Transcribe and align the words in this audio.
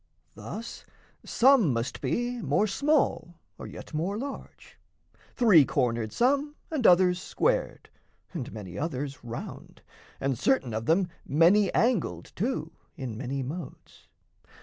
Thus 0.33 0.83
some 1.23 1.71
must 1.71 2.01
be 2.01 2.41
More 2.41 2.65
small 2.65 3.35
or 3.59 3.67
yet 3.67 3.93
more 3.93 4.17
large, 4.17 4.79
three 5.35 5.63
cornered 5.63 6.11
some 6.11 6.55
And 6.71 6.87
others 6.87 7.21
squared, 7.21 7.87
and 8.33 8.51
many 8.51 8.79
others 8.79 9.23
round, 9.23 9.83
And 10.19 10.39
certain 10.39 10.73
of 10.73 10.87
them 10.87 11.07
many 11.23 11.71
angled 11.75 12.31
too 12.35 12.71
In 12.95 13.15
many 13.15 13.43
modes. 13.43 14.07